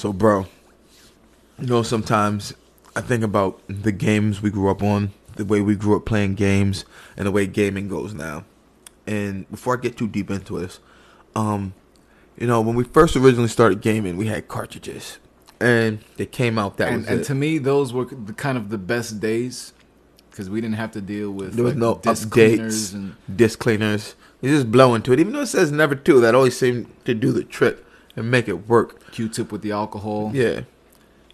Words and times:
So, 0.00 0.14
bro, 0.14 0.46
you 1.58 1.66
know, 1.66 1.82
sometimes 1.82 2.54
I 2.96 3.02
think 3.02 3.22
about 3.22 3.60
the 3.68 3.92
games 3.92 4.40
we 4.40 4.48
grew 4.48 4.70
up 4.70 4.82
on, 4.82 5.12
the 5.36 5.44
way 5.44 5.60
we 5.60 5.76
grew 5.76 5.94
up 5.94 6.06
playing 6.06 6.36
games, 6.36 6.86
and 7.18 7.26
the 7.26 7.30
way 7.30 7.46
gaming 7.46 7.86
goes 7.86 8.14
now. 8.14 8.46
And 9.06 9.46
before 9.50 9.76
I 9.76 9.80
get 9.82 9.98
too 9.98 10.08
deep 10.08 10.30
into 10.30 10.58
this, 10.58 10.80
um, 11.36 11.74
you 12.38 12.46
know, 12.46 12.62
when 12.62 12.76
we 12.76 12.84
first 12.84 13.14
originally 13.14 13.50
started 13.50 13.82
gaming, 13.82 14.16
we 14.16 14.28
had 14.28 14.48
cartridges, 14.48 15.18
and 15.60 15.98
they 16.16 16.24
came 16.24 16.58
out 16.58 16.78
that 16.78 16.90
and, 16.90 17.06
and 17.06 17.22
to 17.24 17.34
me, 17.34 17.58
those 17.58 17.92
were 17.92 18.06
the, 18.06 18.32
kind 18.32 18.56
of 18.56 18.70
the 18.70 18.78
best 18.78 19.20
days 19.20 19.74
because 20.30 20.48
we 20.48 20.62
didn't 20.62 20.76
have 20.76 20.92
to 20.92 21.02
deal 21.02 21.30
with 21.30 21.52
There 21.56 21.64
was 21.64 21.74
like, 21.74 21.78
no 21.78 21.96
disc 21.96 22.26
updates, 22.30 22.94
and 22.94 23.16
disc 23.36 23.58
cleaners. 23.58 24.14
You 24.40 24.48
just 24.48 24.72
blow 24.72 24.94
into 24.94 25.12
it, 25.12 25.20
even 25.20 25.34
though 25.34 25.42
it 25.42 25.48
says 25.48 25.70
never 25.70 25.94
to. 25.94 26.20
That 26.22 26.34
always 26.34 26.56
seemed 26.56 26.90
to 27.04 27.12
do 27.12 27.32
the 27.32 27.44
trick 27.44 27.84
and 28.16 28.30
make 28.30 28.48
it 28.48 28.68
work. 28.68 29.12
Q-tip 29.12 29.52
with 29.52 29.62
the 29.62 29.72
alcohol. 29.72 30.30
Yeah, 30.34 30.62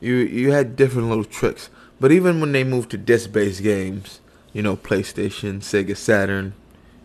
you 0.00 0.14
you 0.16 0.52
had 0.52 0.76
different 0.76 1.08
little 1.08 1.24
tricks. 1.24 1.70
But 1.98 2.12
even 2.12 2.40
when 2.40 2.52
they 2.52 2.62
moved 2.62 2.90
to 2.90 2.98
disc-based 2.98 3.62
games, 3.62 4.20
you 4.52 4.62
know, 4.62 4.76
PlayStation, 4.76 5.60
Sega 5.60 5.96
Saturn, 5.96 6.52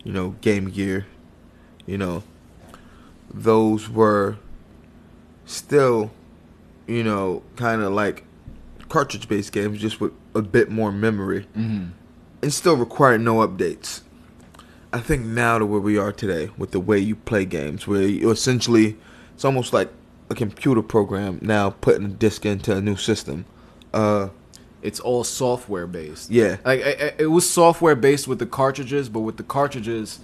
you 0.03 0.11
know, 0.11 0.35
Game 0.41 0.69
Gear, 0.69 1.05
you 1.85 1.97
know, 1.97 2.23
those 3.33 3.89
were 3.89 4.37
still, 5.45 6.11
you 6.87 7.03
know, 7.03 7.41
kind 7.55 7.81
of 7.81 7.93
like 7.93 8.25
cartridge-based 8.89 9.53
games, 9.53 9.79
just 9.79 10.01
with 10.01 10.11
a 10.35 10.41
bit 10.41 10.69
more 10.69 10.91
memory, 10.91 11.47
hmm 11.53 11.87
and 12.41 12.51
still 12.51 12.75
required 12.75 13.21
no 13.21 13.35
updates. 13.47 14.01
I 14.91 14.99
think 14.99 15.25
now 15.25 15.59
to 15.59 15.65
where 15.65 15.79
we 15.79 15.97
are 15.97 16.11
today 16.11 16.49
with 16.57 16.71
the 16.71 16.79
way 16.79 16.97
you 16.97 17.15
play 17.15 17.45
games, 17.45 17.85
where 17.85 18.01
you 18.01 18.31
essentially, 18.31 18.97
it's 19.41 19.45
almost 19.47 19.73
like 19.73 19.89
a 20.29 20.35
computer 20.35 20.83
program 20.83 21.39
now 21.41 21.71
putting 21.71 22.05
a 22.05 22.09
disc 22.09 22.45
into 22.45 22.75
a 22.77 22.79
new 22.79 22.95
system. 22.95 23.45
Uh, 23.91 24.29
It's 24.83 24.99
all 24.99 25.23
software 25.23 25.87
based. 25.87 26.29
yeah, 26.29 26.57
Like 26.63 26.81
I- 26.85 26.89
I- 27.07 27.13
it 27.17 27.31
was 27.31 27.49
software 27.49 27.95
based 27.95 28.27
with 28.27 28.37
the 28.37 28.45
cartridges, 28.45 29.09
but 29.09 29.21
with 29.21 29.37
the 29.37 29.43
cartridges, 29.43 30.19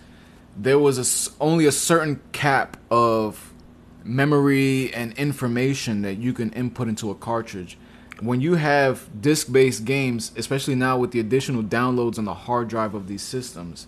there 0.55 0.77
was 0.77 0.99
a 0.99 1.31
only 1.43 1.65
a 1.65 1.71
certain 1.71 2.19
cap 2.31 2.77
of 2.91 3.51
memory 4.03 4.93
and 4.93 5.13
information 5.17 6.03
that 6.03 6.19
you 6.19 6.31
can 6.31 6.51
input 6.51 6.87
into 6.87 7.09
a 7.09 7.15
cartridge. 7.15 7.75
When 8.21 8.39
you 8.39 8.53
have 8.55 9.09
disc-based 9.19 9.83
games, 9.83 10.31
especially 10.37 10.75
now 10.75 10.99
with 10.99 11.09
the 11.09 11.19
additional 11.19 11.63
downloads 11.63 12.19
on 12.19 12.25
the 12.25 12.35
hard 12.35 12.67
drive 12.67 12.93
of 12.93 13.07
these 13.07 13.23
systems, 13.23 13.87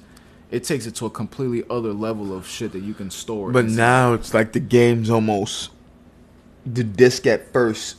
it 0.51 0.63
takes 0.63 0.85
it 0.85 0.95
to 0.95 1.05
a 1.05 1.09
completely 1.09 1.63
other 1.69 1.93
level 1.93 2.35
of 2.35 2.47
shit 2.47 2.71
that 2.71 2.81
you 2.83 2.93
can 2.93 3.09
store. 3.11 3.51
but 3.51 3.65
now 3.65 4.13
it's 4.13 4.33
like 4.33 4.51
the 4.53 4.59
game's 4.59 5.09
almost 5.09 5.71
the 6.65 6.83
disc 6.83 7.25
at 7.27 7.51
first 7.53 7.97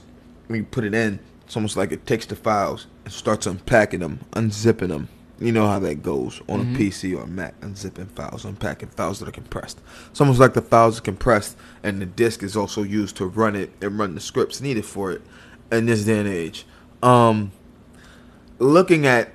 when 0.48 0.58
you 0.60 0.64
put 0.64 0.84
it 0.84 0.94
in. 0.94 1.18
It's 1.46 1.56
almost 1.56 1.76
like 1.76 1.90
it 1.92 2.06
takes 2.06 2.26
the 2.26 2.36
files 2.36 2.86
and 3.04 3.12
starts 3.12 3.46
unpacking 3.46 4.00
them, 4.00 4.20
unzipping 4.32 4.88
them. 4.88 5.08
You 5.40 5.52
know 5.52 5.66
how 5.66 5.78
that 5.80 6.02
goes 6.02 6.42
on 6.48 6.60
Mhm. 6.60 6.74
a 6.74 6.78
PC 6.78 7.14
or 7.14 7.22
a 7.22 7.26
Mac, 7.26 7.58
unzipping 7.62 8.08
files, 8.08 8.44
unpacking 8.44 8.90
files 8.90 9.18
that 9.20 9.28
are 9.28 9.32
compressed. 9.32 9.80
It's 10.10 10.20
almost 10.20 10.38
like 10.38 10.52
the 10.54 10.60
files 10.60 10.98
are 10.98 11.02
compressed 11.02 11.56
and 11.82 12.00
the 12.00 12.06
disk 12.06 12.42
is 12.42 12.56
also 12.56 12.82
used 12.82 13.16
to 13.16 13.26
run 13.26 13.56
it 13.56 13.70
and 13.80 13.98
run 13.98 14.14
the 14.14 14.20
scripts 14.20 14.60
needed 14.60 14.84
for 14.84 15.10
it 15.12 15.22
in 15.72 15.86
this 15.86 16.04
day 16.04 16.18
and 16.18 16.28
age. 16.28 16.66
Um, 17.02 17.52
looking 18.58 19.06
at 19.06 19.32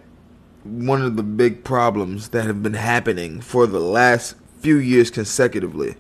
one 0.65 1.01
of 1.03 1.15
the 1.15 1.23
big 1.23 1.63
problems 1.63 2.29
that 2.29 2.45
have 2.45 2.61
been 2.63 2.73
happening 2.73 3.39
for 3.39 3.67
the 3.67 3.79
last 3.79 4.35
few 4.59 4.77
years 4.77 5.09
consecutively 5.11 5.95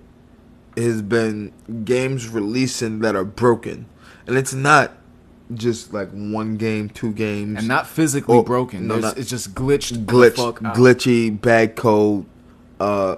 has 0.75 1.01
been 1.01 1.53
games 1.85 2.27
releasing 2.27 2.99
that 2.99 3.15
are 3.15 3.23
broken. 3.23 3.85
And 4.27 4.37
it's 4.37 4.53
not 4.53 4.91
just 5.53 5.93
like 5.93 6.09
one 6.11 6.57
game, 6.57 6.89
two 6.89 7.13
games. 7.13 7.59
and 7.59 7.67
not 7.67 7.85
physically 7.87 8.35
Oh, 8.35 8.41
broken. 8.43 8.87
no, 8.87 8.97
not- 8.99 9.17
it's 9.17 9.29
just 9.29 9.53
glitched. 9.53 10.05
glitch, 10.05 10.35
glitchy, 10.73 11.39
bad 11.39 11.75
code, 11.75 12.25
uh, 12.79 13.17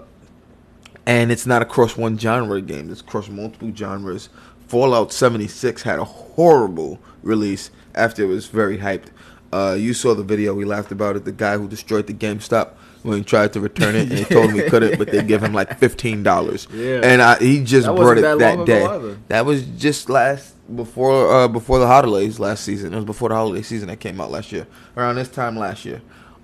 and 1.05 1.31
it's 1.31 1.45
not 1.47 1.61
across 1.61 1.95
one 1.95 2.17
genre 2.17 2.57
of 2.57 2.67
game. 2.67 2.91
It's 2.91 2.99
across 2.99 3.29
multiple 3.29 3.71
genres. 3.73 4.27
Fallout 4.67 5.13
76 5.13 5.83
had 5.83 5.99
a 5.99 6.03
horrible 6.03 6.99
release 7.23 7.71
after 7.95 8.23
it 8.23 8.27
was 8.27 8.47
very 8.47 8.79
hyped. 8.79 9.07
Uh, 9.51 9.75
you 9.79 9.93
saw 9.93 10.13
the 10.13 10.23
video. 10.23 10.53
We 10.53 10.65
laughed 10.65 10.91
about 10.91 11.15
it. 11.15 11.25
The 11.25 11.31
guy 11.31 11.57
who 11.57 11.67
destroyed 11.67 12.07
the 12.07 12.13
GameStop 12.13 12.71
when 13.03 13.19
he 13.19 13.23
tried 13.23 13.53
to 13.53 13.61
return 13.61 13.95
it, 13.95 14.09
and 14.09 14.19
he 14.19 14.25
told 14.25 14.49
him 14.51 14.55
he 14.57 14.69
couldn't, 14.69 14.97
but 14.97 15.09
they 15.11 15.23
give 15.23 15.41
him 15.41 15.53
like 15.53 15.77
fifteen 15.79 16.23
dollars. 16.23 16.67
Yeah. 16.73 16.99
and 17.03 17.21
I, 17.21 17.37
he 17.39 17.63
just 17.63 17.87
That 17.87 17.95
brought 17.95 18.17
it 18.17 18.21
that 18.21 18.39
that, 18.39 18.65
day. 18.65 18.83
either. 18.85 19.17
That 19.29 19.45
was 19.45 19.63
just 19.65 20.09
last 20.09 20.53
before 20.75 21.31
uh, 21.33 21.47
before 21.47 21.79
the 21.79 21.87
holidays 21.87 22.39
last 22.39 22.63
season. 22.65 22.91
It 22.93 22.97
was 22.97 23.05
before 23.05 23.29
the 23.29 23.35
holiday 23.35 23.61
season 23.61 23.87
that 23.87 23.99
came 24.01 24.19
out 24.19 24.31
last 24.31 24.51
year, 24.51 24.67
around 24.97 25.15
this 25.15 25.29
time 25.29 25.55
last 25.57 25.85
year. 25.85 26.01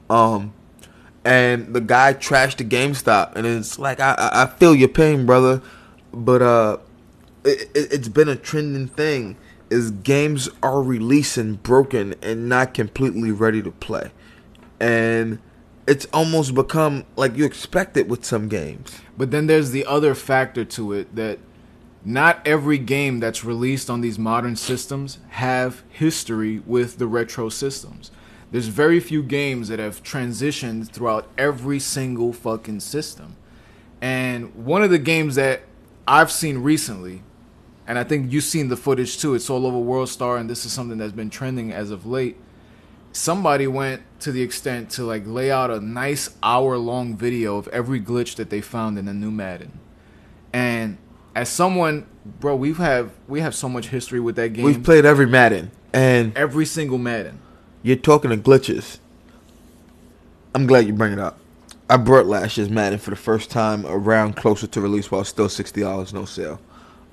Um, 0.10 0.54
and 1.26 1.74
the 1.74 1.82
guy 1.82 2.14
trashed 2.14 2.58
the 2.58 2.64
GameStop, 2.66 3.36
and 3.36 3.46
it's 3.46 3.78
like 3.80 4.00
I 4.00 4.14
I 4.18 4.44
I 4.44 4.46
feel 4.48 4.74
your 4.76 4.88
pain, 4.90 5.26
brother, 5.26 5.62
but 6.14 6.42
uh, 6.42 6.78
it, 7.44 7.70
it, 7.76 7.92
it's 7.94 8.08
been 8.08 8.30
a 8.30 8.36
trending 8.38 8.88
thing. 8.88 9.36
Is 9.74 9.92
games 9.92 10.50
are 10.62 10.82
releasing 10.82 11.56
broken 11.56 12.14
and 12.22 12.48
not 12.48 12.74
completely 12.74 13.32
ready 13.32 13.62
to 13.64 13.72
play, 13.72 14.12
and 14.80 15.40
it's 15.88 16.06
almost 16.14 16.54
become 16.54 17.06
like 17.16 17.36
you 17.36 17.44
expect 17.46 17.98
it 17.98 18.08
with 18.08 18.24
some 18.24 18.48
games. 18.48 19.00
But 19.18 19.32
then 19.32 19.48
there's 19.48 19.72
the 19.72 19.86
other 19.86 20.14
factor 20.16 20.64
to 20.64 20.94
it 20.94 21.16
that 21.16 21.40
not 22.06 22.46
every 22.46 22.78
game 22.78 23.20
that's 23.20 23.44
released 23.44 23.90
on 23.90 24.02
these 24.02 24.20
modern 24.20 24.56
systems 24.56 25.20
have 25.30 25.84
history 25.90 26.60
with 26.66 26.98
the 26.98 27.08
retro 27.08 27.50
systems. 27.50 28.12
There's 28.52 28.68
very 28.68 29.00
few 29.00 29.24
games 29.24 29.70
that 29.70 29.80
have 29.80 30.04
transitioned 30.04 30.90
throughout 30.90 31.28
every 31.38 31.80
single 31.80 32.34
fucking 32.34 32.82
system. 32.82 33.36
And 34.02 34.54
one 34.54 34.84
of 34.84 34.92
the 34.92 35.00
games 35.00 35.36
that 35.36 35.62
I've 36.08 36.32
seen 36.32 36.60
recently, 36.60 37.24
and 37.88 38.00
I 38.00 38.04
think 38.04 38.32
you've 38.32 38.44
seen 38.44 38.70
the 38.70 38.78
footage 38.78 39.18
too, 39.18 39.34
it's 39.36 39.50
all 39.50 39.66
over 39.66 39.78
World 39.78 40.10
Star, 40.10 40.38
and 40.38 40.50
this 40.50 40.66
is 40.66 40.72
something 40.72 40.98
that's 40.98 41.12
been 41.14 41.30
trending 41.30 41.72
as 41.72 41.92
of 41.92 42.06
late. 42.06 42.38
Somebody 43.12 43.68
went 43.68 44.02
to 44.22 44.32
the 44.32 44.42
extent 44.42 44.90
to 44.92 45.04
like 45.04 45.24
lay 45.28 45.52
out 45.52 45.70
a 45.70 45.80
nice 45.80 46.30
hour 46.42 46.78
long 46.78 47.16
video 47.16 47.58
of 47.58 47.68
every 47.68 48.02
glitch 48.02 48.36
that 48.36 48.50
they 48.50 48.62
found 48.62 48.98
in 48.98 49.06
the 49.06 49.14
new 49.14 49.30
Madden. 49.30 49.80
And 50.52 50.98
as 51.36 51.50
someone, 51.50 52.08
bro, 52.40 52.56
we've 52.56 52.78
have 52.78 53.12
we 53.28 53.42
have 53.42 53.54
so 53.54 53.70
much 53.70 53.88
history 53.88 54.20
with 54.20 54.36
that 54.38 54.54
game. 54.54 54.66
We've 54.66 54.84
played 54.84 55.06
every 55.06 55.28
Madden, 55.28 55.72
and 55.92 56.36
every 56.38 56.66
single 56.66 56.98
Madden. 56.98 57.40
you're 57.84 57.98
talking 57.98 58.32
to 58.32 58.38
glitches. 58.38 58.98
I'm 60.56 60.68
glad 60.68 60.88
you 60.88 60.94
bring 60.94 61.14
it 61.14 61.20
up. 61.20 61.38
I 61.90 61.98
brought 61.98 62.26
last 62.28 62.58
year's 62.58 62.70
Madden 62.70 62.98
for 62.98 63.10
the 63.10 63.16
first 63.16 63.52
time 63.52 63.86
around 63.86 64.36
closer 64.36 64.68
to 64.68 64.82
release 64.82 65.12
while 65.12 65.24
still 65.24 65.50
sixty 65.50 65.82
dollars, 65.82 66.14
no 66.14 66.26
sale. 66.26 66.60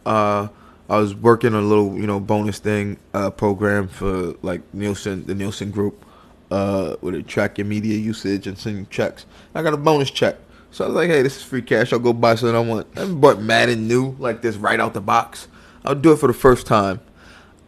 Uh, 0.06 0.48
I 0.90 0.98
was 0.98 1.14
working 1.14 1.54
on 1.54 1.62
a 1.62 1.66
little, 1.66 1.94
you 1.96 2.06
know, 2.06 2.18
bonus 2.18 2.58
thing 2.58 2.98
uh, 3.14 3.30
program 3.30 3.86
for 3.88 4.34
like 4.42 4.60
Nielsen, 4.74 5.24
the 5.24 5.34
Nielsen 5.36 5.70
Group, 5.70 6.04
uh, 6.50 6.96
where 7.00 7.12
they 7.12 7.22
track 7.22 7.58
your 7.58 7.66
media 7.66 7.96
usage 7.96 8.46
and 8.48 8.58
send 8.58 8.76
you 8.76 8.86
checks. 8.90 9.24
I 9.54 9.62
got 9.62 9.72
a 9.72 9.76
bonus 9.76 10.10
check, 10.10 10.36
so 10.72 10.84
I 10.84 10.88
was 10.88 10.96
like, 10.96 11.08
hey, 11.08 11.22
this 11.22 11.36
is 11.36 11.44
free 11.44 11.62
cash. 11.62 11.92
I'll 11.92 12.00
go 12.00 12.12
buy 12.12 12.34
something 12.34 12.56
I 12.56 12.60
want. 12.60 12.88
I 12.98 13.06
bought 13.06 13.40
Madden 13.40 13.86
new 13.86 14.16
like 14.18 14.42
this 14.42 14.56
right 14.56 14.80
out 14.80 14.92
the 14.92 15.00
box. 15.00 15.46
I'll 15.84 15.94
do 15.94 16.12
it 16.12 16.16
for 16.18 16.26
the 16.26 16.34
first 16.34 16.66
time. 16.66 17.00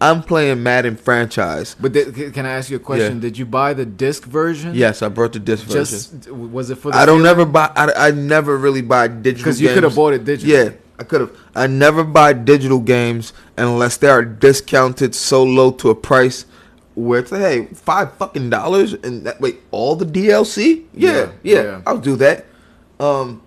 I'm 0.01 0.21
playing 0.25 0.65
Madden 0.65 0.97
franchise. 0.97 1.77
But 1.79 1.93
th- 1.95 2.35
can 2.35 2.45
I 2.45 2.55
ask 2.55 2.71
you 2.71 2.77
a 2.77 2.81
question? 2.81 3.15
Yeah. 3.17 3.21
Did 3.21 3.39
you 3.39 3.47
buy 3.47 3.73
the 3.73 3.87
disc 3.87 4.25
version? 4.25 4.75
Yes, 4.75 5.01
I 5.01 5.09
brought 5.09 5.33
the 5.33 5.39
disc 5.39 5.65
version. 5.65 5.81
Just 5.85 6.29
was 6.29 6.71
it 6.71 6.75
for 6.79 6.91
the 6.91 6.99
I 6.99 7.07
don't 7.07 7.23
never 7.23 7.45
buy. 7.47 7.71
I, 7.77 8.09
I 8.09 8.11
never 8.11 8.57
really 8.57 8.83
buy 8.83 9.07
digital 9.07 9.45
because 9.45 9.61
you 9.61 9.69
could 9.69 9.85
have 9.85 9.95
bought 9.95 10.13
it 10.13 10.25
digital. 10.25 10.53
Yeah, 10.53 10.73
I 11.03 11.05
could 11.05 11.21
have. 11.21 11.37
I 11.57 11.67
never 11.67 12.05
buy 12.05 12.33
digital 12.33 12.79
games 12.79 13.33
unless 13.59 13.97
they 13.97 14.09
are 14.09 14.25
discounted 14.25 15.17
so 15.17 15.43
low 15.43 15.73
to 15.73 15.91
a 15.91 15.97
price 15.97 16.47
where 16.95 17.19
it's 17.19 17.33
like, 17.33 17.41
hey, 17.41 17.67
five 17.75 18.15
fucking 18.15 18.51
dollars 18.51 18.93
and 18.93 19.27
that 19.27 19.41
wait, 19.41 19.61
all 19.73 19.97
the 19.97 20.05
DLC? 20.05 20.85
Yeah, 20.95 21.11
Yeah, 21.11 21.33
yeah, 21.43 21.63
yeah. 21.63 21.83
I'll 21.85 21.99
do 21.99 22.15
that. 22.17 22.47
Um, 23.01 23.43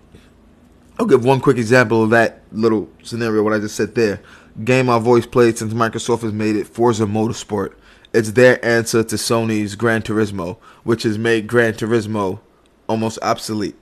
I'll 0.98 1.06
give 1.06 1.24
one 1.24 1.40
quick 1.40 1.56
example 1.56 2.02
of 2.02 2.10
that 2.10 2.42
little 2.52 2.90
scenario. 3.02 3.42
What 3.42 3.54
I 3.54 3.58
just 3.58 3.74
said 3.74 3.94
there. 3.94 4.20
Game 4.62 4.90
I've 4.90 5.06
always 5.06 5.26
played 5.26 5.56
since 5.56 5.72
Microsoft 5.72 6.22
has 6.22 6.32
made 6.34 6.56
it, 6.56 6.66
Forza 6.66 7.04
Motorsport. 7.04 7.72
It's 8.12 8.32
their 8.32 8.62
answer 8.64 9.02
to 9.02 9.16
Sony's 9.16 9.76
Gran 9.76 10.02
Turismo, 10.02 10.58
which 10.84 11.04
has 11.04 11.16
made 11.16 11.46
Gran 11.46 11.72
Turismo 11.72 12.40
almost 12.86 13.18
obsolete. 13.22 13.76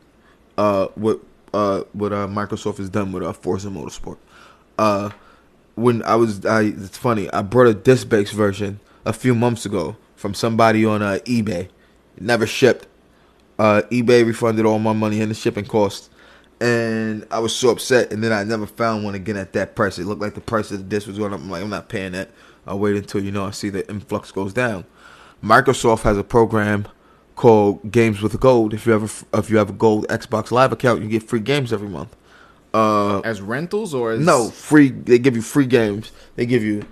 Uh, 0.56 0.86
what 0.94 1.20
uh 1.54 1.84
what 1.94 2.12
uh 2.12 2.26
Microsoft 2.28 2.78
has 2.78 2.90
done 2.90 3.12
with 3.12 3.22
uh 3.22 3.32
Forza 3.32 3.68
Motorsport. 3.70 4.18
Uh, 4.78 5.10
when 5.76 6.02
I 6.04 6.16
was, 6.16 6.44
I 6.46 6.62
it's 6.62 6.98
funny. 6.98 7.30
I 7.32 7.42
brought 7.42 7.68
a 7.68 7.74
disc 7.74 8.08
based 8.08 8.32
version 8.34 8.80
a 9.06 9.12
few 9.12 9.34
months 9.34 9.66
ago 9.66 9.96
from 10.16 10.34
somebody 10.34 10.84
on 10.84 11.02
uh, 11.02 11.18
eBay. 11.24 11.68
It 12.16 12.22
never 12.22 12.46
shipped. 12.46 12.86
Uh, 13.58 13.82
eBay 13.90 14.26
refunded 14.26 14.66
all 14.66 14.78
my 14.80 14.92
money 14.92 15.20
and 15.22 15.30
the 15.30 15.34
shipping 15.36 15.66
costs. 15.66 16.10
and 16.60 17.26
I 17.30 17.40
was 17.40 17.54
so 17.54 17.70
upset. 17.70 18.12
And 18.12 18.22
then 18.22 18.32
I 18.32 18.44
never 18.44 18.66
found 18.66 19.04
one 19.04 19.14
again 19.14 19.36
at 19.36 19.52
that 19.54 19.76
price. 19.76 19.98
It 19.98 20.06
looked 20.06 20.22
like 20.22 20.34
the 20.34 20.40
price 20.40 20.70
of 20.70 20.78
the 20.78 20.84
disc 20.84 21.06
was 21.06 21.18
going 21.18 21.32
up. 21.34 21.40
I'm 21.40 21.50
like, 21.50 21.62
I'm 21.62 21.70
not 21.70 21.88
paying 21.88 22.12
that. 22.12 22.30
I'll 22.66 22.78
wait 22.78 22.96
until 22.96 23.22
you 23.22 23.32
know 23.32 23.44
I 23.46 23.50
see 23.52 23.70
the 23.70 23.88
influx 23.90 24.32
goes 24.32 24.52
down. 24.54 24.84
Microsoft 25.42 26.02
has 26.02 26.16
a 26.18 26.24
program 26.24 26.88
called 27.36 27.90
Games 27.90 28.22
with 28.22 28.38
Gold. 28.40 28.74
If 28.74 28.86
you 28.86 28.92
have 28.92 29.24
a, 29.32 29.38
if 29.38 29.50
you 29.50 29.56
have 29.58 29.70
a 29.70 29.74
Gold 29.74 30.06
Xbox 30.08 30.50
Live 30.50 30.72
account, 30.72 31.02
you 31.02 31.08
get 31.08 31.22
free 31.22 31.40
games 31.40 31.72
every 31.72 31.88
month. 31.88 32.14
Uh, 32.72 33.20
as 33.20 33.40
rentals 33.40 33.94
or 33.94 34.12
as 34.12 34.20
no 34.20 34.50
free. 34.50 34.90
They 34.90 35.18
give 35.18 35.36
you 35.36 35.42
free 35.42 35.66
games. 35.66 36.10
They 36.34 36.44
give 36.44 36.62
you 36.64 36.84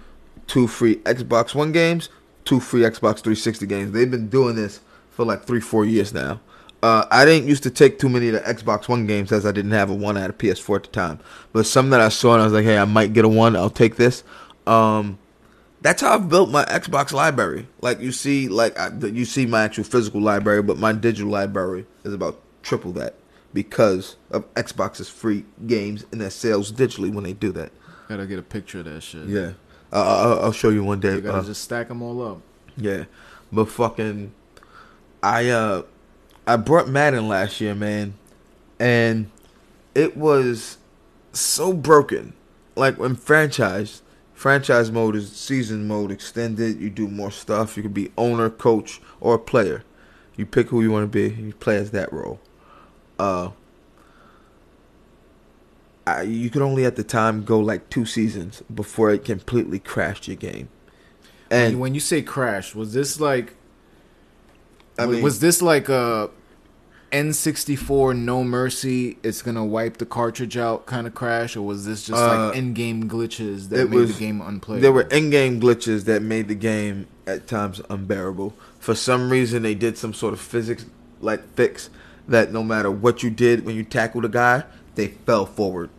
two 0.46 0.68
free 0.68 0.96
Xbox 0.96 1.54
One 1.54 1.72
games, 1.72 2.08
two 2.44 2.60
free 2.60 2.82
Xbox 2.82 3.18
360 3.18 3.66
games. 3.66 3.92
They've 3.92 4.10
been 4.10 4.28
doing 4.28 4.54
this 4.54 4.80
for 5.10 5.24
like 5.24 5.44
three, 5.44 5.60
four 5.60 5.84
years 5.84 6.14
now. 6.14 6.40
Uh, 6.82 7.06
I 7.10 7.24
didn't 7.24 7.48
used 7.48 7.62
to 7.62 7.70
take 7.70 7.98
too 7.98 8.08
many 8.08 8.28
of 8.28 8.34
the 8.34 8.40
Xbox 8.40 8.88
One 8.88 9.06
games 9.06 9.30
as 9.30 9.46
I 9.46 9.52
didn't 9.52 9.70
have 9.72 9.90
a 9.90 9.94
one. 9.94 10.16
I 10.16 10.20
had 10.20 10.30
a 10.30 10.34
PS4 10.34 10.76
at 10.76 10.82
the 10.84 10.88
time. 10.90 11.20
But 11.52 11.64
some 11.64 11.90
that 11.90 12.00
I 12.00 12.08
saw 12.08 12.34
and 12.34 12.42
I 12.42 12.44
was 12.44 12.52
like, 12.52 12.64
hey, 12.64 12.78
I 12.78 12.84
might 12.84 13.12
get 13.12 13.24
a 13.24 13.28
one. 13.28 13.54
I'll 13.54 13.70
take 13.70 13.96
this. 13.96 14.24
Um, 14.66 15.18
that's 15.82 16.00
how 16.00 16.14
I've 16.14 16.28
built 16.28 16.50
my 16.50 16.64
Xbox 16.64 17.12
library. 17.12 17.66
Like 17.80 18.00
you 18.00 18.12
see, 18.12 18.48
like 18.48 18.78
I, 18.78 18.90
you 19.06 19.24
see 19.24 19.46
my 19.46 19.64
actual 19.64 19.84
physical 19.84 20.20
library, 20.20 20.62
but 20.62 20.78
my 20.78 20.92
digital 20.92 21.30
library 21.30 21.86
is 22.04 22.14
about 22.14 22.40
triple 22.62 22.92
that 22.92 23.14
because 23.52 24.16
of 24.30 24.52
Xbox's 24.54 25.08
free 25.08 25.44
games 25.66 26.06
and 26.12 26.20
their 26.20 26.30
sales 26.30 26.72
digitally 26.72 27.12
when 27.12 27.24
they 27.24 27.32
do 27.34 27.52
that. 27.52 27.70
Gotta 28.08 28.26
get 28.26 28.38
a 28.38 28.42
picture 28.42 28.78
of 28.80 28.84
that 28.86 29.02
shit. 29.02 29.26
Yeah, 29.26 29.52
uh, 29.92 30.36
I'll, 30.36 30.44
I'll 30.46 30.52
show 30.52 30.68
you 30.70 30.84
one 30.84 31.00
day. 31.00 31.14
You 31.16 31.20
gotta 31.20 31.38
Uh, 31.38 31.44
just 31.44 31.62
stack 31.62 31.88
them 31.88 32.00
all 32.02 32.22
up. 32.26 32.38
yeah, 32.76 33.04
but 33.52 33.66
fucking, 33.66 34.32
I 35.22 35.48
uh, 35.50 35.82
I 36.46 36.56
brought 36.56 36.88
Madden 36.88 37.28
last 37.28 37.60
year, 37.60 37.74
man, 37.74 38.14
and 38.78 39.30
it 39.94 40.16
was 40.16 40.78
so 41.32 41.72
broken. 41.72 42.34
Like 42.76 42.98
when 42.98 43.14
franchise, 43.16 44.02
franchise 44.42 44.90
mode 44.90 45.14
is 45.14 45.30
season 45.30 45.86
mode 45.86 46.10
extended. 46.10 46.80
You 46.80 46.90
do 46.90 47.06
more 47.06 47.30
stuff. 47.30 47.76
You 47.76 47.84
can 47.84 47.92
be 47.92 48.10
owner, 48.18 48.50
coach, 48.50 49.00
or 49.20 49.38
player. 49.38 49.84
You 50.36 50.46
pick 50.46 50.70
who 50.70 50.82
you 50.82 50.90
want 50.90 51.04
to 51.04 51.06
be. 51.06 51.32
You 51.40 51.52
play 51.52 51.76
as 51.76 51.92
that 51.92 52.12
role. 52.12 52.40
Uh, 53.20 53.50
I, 56.04 56.22
you 56.22 56.50
could 56.50 56.60
only 56.60 56.84
at 56.84 56.96
the 56.96 57.04
time 57.04 57.44
go 57.44 57.60
like 57.60 57.88
two 57.88 58.04
seasons 58.04 58.64
before 58.74 59.12
it 59.12 59.24
completely 59.24 59.78
crashed 59.78 60.26
your 60.26 60.36
game. 60.36 60.68
And 61.48 61.74
And 61.74 61.80
when 61.80 61.94
you 61.94 62.00
say 62.00 62.20
crash, 62.20 62.74
was 62.74 62.94
this 62.94 63.20
like 63.20 63.54
I 64.98 65.06
mean, 65.06 65.22
was 65.22 65.38
this 65.38 65.62
like 65.62 65.88
a 65.88 66.30
N64 67.12 68.16
no 68.16 68.42
mercy 68.42 69.18
it's 69.22 69.42
gonna 69.42 69.64
wipe 69.64 69.98
the 69.98 70.06
cartridge 70.06 70.56
out 70.56 70.86
kind 70.86 71.06
of 71.06 71.14
crash 71.14 71.56
or 71.56 71.62
was 71.62 71.84
this 71.84 72.04
just 72.06 72.20
Uh, 72.20 72.48
like 72.48 72.56
in-game 72.56 73.08
glitches 73.08 73.68
that 73.68 73.90
made 73.90 73.96
was- 73.98 74.14
the 74.14 74.18
game 74.18 74.40
unplayable 74.40 74.82
There 74.82 74.92
were 74.92 75.02
in-game 75.02 75.60
glitches 75.60 76.04
that 76.04 76.22
made 76.22 76.48
the 76.48 76.54
game 76.54 77.06
at 77.26 77.46
times 77.46 77.80
unbearable. 77.88 78.54
For 78.80 78.94
some 78.96 79.30
reason, 79.30 79.62
they 79.62 79.74
did 79.76 79.96
some 79.96 80.12
sort 80.12 80.32
of 80.32 80.40
physics 80.40 80.86
like 81.20 81.54
fix 81.54 81.88
that 82.26 82.52
no 82.52 82.62
matter 82.64 82.90
what 82.90 83.22
you 83.22 83.30
did 83.30 83.64
when 83.64 83.76
you 83.76 83.84
tackled 83.84 84.24
a 84.24 84.28
guy, 84.28 84.64
they 84.96 85.08
fell 85.08 85.46
forward. 85.46 85.90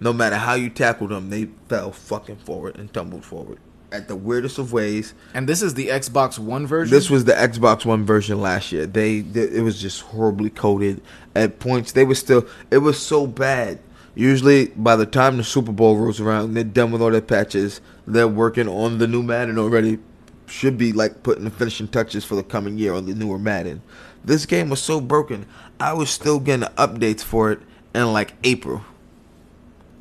No 0.00 0.12
matter 0.12 0.36
how 0.36 0.54
you 0.54 0.68
tackled 0.68 1.10
them, 1.10 1.30
they 1.30 1.48
fell 1.68 1.92
fucking 1.92 2.36
forward 2.36 2.76
and 2.76 2.92
tumbled 2.92 3.24
forward 3.24 3.58
at 3.94 4.08
the 4.08 4.16
weirdest 4.16 4.58
of 4.58 4.72
ways. 4.72 5.14
and 5.34 5.48
this 5.48 5.62
is 5.62 5.74
the 5.74 5.86
Xbox 5.86 6.36
One 6.38 6.66
version 6.66 6.92
This 6.92 7.08
was 7.08 7.24
the 7.24 7.32
Xbox 7.32 7.84
One 7.86 8.04
version 8.04 8.40
last 8.40 8.72
year. 8.72 8.86
They, 8.86 9.20
they 9.20 9.42
it 9.42 9.62
was 9.62 9.80
just 9.80 10.00
horribly 10.02 10.50
coded 10.50 11.00
at 11.36 11.60
points. 11.60 11.92
They 11.92 12.04
were 12.04 12.16
still 12.16 12.46
it 12.70 12.78
was 12.78 13.00
so 13.00 13.26
bad. 13.26 13.78
Usually 14.16 14.66
by 14.66 14.96
the 14.96 15.06
time 15.06 15.36
the 15.36 15.44
Super 15.44 15.72
Bowl 15.72 15.96
rolls 15.96 16.20
around, 16.20 16.54
they're 16.54 16.64
done 16.64 16.90
with 16.90 17.02
all 17.02 17.10
their 17.12 17.20
patches. 17.20 17.80
They're 18.06 18.28
working 18.28 18.68
on 18.68 18.98
the 18.98 19.06
new 19.06 19.22
Madden 19.22 19.58
already. 19.58 19.98
Should 20.46 20.76
be 20.76 20.92
like 20.92 21.22
putting 21.22 21.44
the 21.44 21.50
finishing 21.50 21.88
touches 21.88 22.24
for 22.24 22.34
the 22.34 22.42
coming 22.42 22.76
year 22.76 22.92
on 22.94 23.06
the 23.06 23.14
newer 23.14 23.38
Madden. 23.38 23.80
This 24.24 24.44
game 24.44 24.70
was 24.70 24.82
so 24.82 25.00
broken. 25.00 25.46
I 25.80 25.92
was 25.94 26.10
still 26.10 26.38
getting 26.38 26.68
updates 26.76 27.22
for 27.22 27.50
it 27.52 27.60
in 27.94 28.12
like 28.12 28.34
April. 28.44 28.84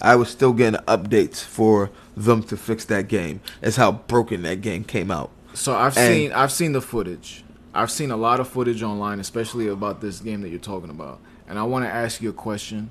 I 0.03 0.15
was 0.17 0.29
still 0.29 0.53
getting 0.53 0.79
updates 0.81 1.41
for 1.43 1.89
them 2.15 2.43
to 2.43 2.57
fix 2.57 2.85
that 2.85 3.07
game. 3.07 3.39
That's 3.61 3.77
how 3.77 3.93
broken 3.93 4.41
that 4.43 4.61
game 4.61 4.83
came 4.83 5.09
out. 5.09 5.31
So 5.53 5.73
I've 5.75 5.97
And- 5.97 6.13
seen 6.13 6.31
I've 6.33 6.51
seen 6.51 6.73
the 6.73 6.81
footage. 6.81 7.43
I've 7.73 7.89
seen 7.89 8.11
a 8.11 8.17
lot 8.17 8.39
of 8.39 8.47
footage 8.47 8.83
online, 8.83 9.19
especially 9.19 9.67
about 9.67 10.01
this 10.01 10.19
game 10.19 10.41
that 10.41 10.49
you're 10.49 10.59
talking 10.59 10.89
about. 10.89 11.19
And 11.47 11.57
I 11.57 11.63
want 11.63 11.85
to 11.85 11.89
ask 11.91 12.21
you 12.21 12.29
a 12.29 12.33
question. 12.33 12.89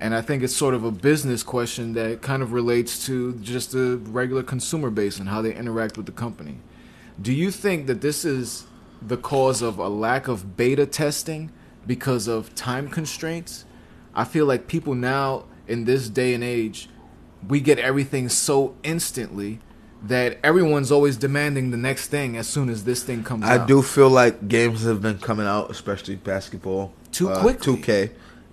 And 0.00 0.14
I 0.14 0.22
think 0.22 0.42
it's 0.42 0.56
sort 0.56 0.74
of 0.74 0.82
a 0.84 0.90
business 0.90 1.42
question 1.44 1.92
that 1.94 2.20
kind 2.20 2.42
of 2.42 2.52
relates 2.52 3.06
to 3.06 3.34
just 3.34 3.70
the 3.72 4.00
regular 4.06 4.42
consumer 4.42 4.90
base 4.90 5.18
and 5.20 5.28
how 5.28 5.40
they 5.40 5.54
interact 5.54 5.96
with 5.96 6.06
the 6.06 6.12
company. 6.12 6.56
Do 7.20 7.32
you 7.32 7.50
think 7.52 7.86
that 7.86 8.00
this 8.00 8.24
is 8.24 8.64
the 9.06 9.16
cause 9.16 9.62
of 9.62 9.78
a 9.78 9.88
lack 9.88 10.26
of 10.26 10.56
beta 10.56 10.84
testing 10.86 11.50
because 11.86 12.26
of 12.26 12.54
time 12.56 12.88
constraints? 12.88 13.64
I 14.16 14.24
feel 14.24 14.46
like 14.46 14.66
people 14.66 14.94
now 14.94 15.44
in 15.66 15.84
this 15.84 16.08
day 16.08 16.34
and 16.34 16.44
age, 16.44 16.88
we 17.46 17.60
get 17.60 17.78
everything 17.78 18.28
so 18.28 18.74
instantly 18.82 19.60
that 20.02 20.38
everyone's 20.42 20.92
always 20.92 21.16
demanding 21.16 21.70
the 21.70 21.76
next 21.76 22.08
thing 22.08 22.36
as 22.36 22.46
soon 22.46 22.68
as 22.68 22.84
this 22.84 23.02
thing 23.02 23.24
comes 23.24 23.44
out. 23.44 23.50
I 23.50 23.58
out. 23.62 23.68
do 23.68 23.82
feel 23.82 24.10
like 24.10 24.48
games 24.48 24.84
have 24.84 25.00
been 25.00 25.18
coming 25.18 25.46
out, 25.46 25.70
especially 25.70 26.16
basketball, 26.16 26.92
Too 27.10 27.30
uh, 27.30 27.40
quickly. 27.40 27.76
2K, 27.76 28.10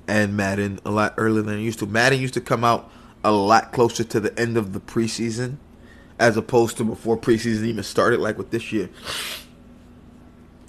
and 0.07 0.35
Madden 0.35 0.79
a 0.85 0.91
lot 0.91 1.13
earlier 1.17 1.41
than 1.41 1.59
it 1.59 1.61
used 1.61 1.79
to. 1.79 1.85
Madden 1.85 2.19
used 2.19 2.33
to 2.35 2.41
come 2.41 2.63
out 2.63 2.89
a 3.23 3.31
lot 3.31 3.71
closer 3.71 4.03
to 4.03 4.19
the 4.19 4.37
end 4.39 4.57
of 4.57 4.73
the 4.73 4.79
preseason, 4.79 5.57
as 6.19 6.37
opposed 6.37 6.77
to 6.77 6.83
before 6.83 7.17
preseason 7.17 7.65
even 7.65 7.83
started. 7.83 8.19
Like 8.19 8.37
with 8.37 8.51
this 8.51 8.71
year, 8.71 8.89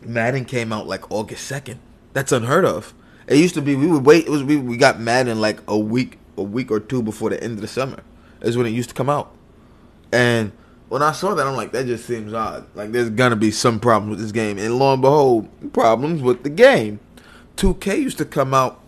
Madden 0.05 0.45
came 0.45 0.73
out 0.73 0.87
like 0.87 1.11
August 1.11 1.47
second. 1.47 1.81
That's 2.13 2.33
unheard 2.33 2.65
of. 2.65 2.93
It 3.27 3.39
used 3.39 3.55
to 3.55 3.63
be 3.63 3.77
we 3.77 3.87
would 3.87 4.05
wait. 4.05 4.27
It 4.27 4.31
was 4.31 4.43
we 4.43 4.57
we 4.57 4.77
got 4.77 5.01
Madden 5.01 5.41
like 5.41 5.61
a 5.69 5.79
week, 5.79 6.19
a 6.37 6.43
week 6.43 6.71
or 6.71 6.81
two 6.81 7.03
before 7.03 7.31
the 7.31 7.43
end 7.43 7.55
of 7.55 7.61
the 7.61 7.69
summer. 7.69 8.03
Is 8.41 8.57
when 8.57 8.67
it 8.67 8.71
used 8.71 8.89
to 8.89 8.95
come 8.95 9.09
out. 9.09 9.33
And 10.13 10.53
when 10.89 11.03
I 11.03 11.13
saw 11.13 11.35
that, 11.35 11.47
I'm 11.47 11.57
like, 11.57 11.73
that 11.73 11.87
just 11.87 12.05
seems 12.07 12.35
odd. 12.35 12.67
Like, 12.75 12.93
there's 12.93 13.11
gonna 13.11 13.37
be 13.37 13.51
some 13.51 13.79
problems 13.79 14.11
with 14.11 14.21
this 14.21 14.33
game. 14.33 14.59
And 14.59 14.79
lo 14.79 14.93
and 14.93 15.03
behold, 15.03 15.73
problems 15.73 16.23
with 16.23 16.43
the 16.43 16.51
game. 16.51 17.01
2K 17.57 17.99
used 17.99 18.19
to 18.19 18.25
come 18.25 18.53
out 18.53 18.81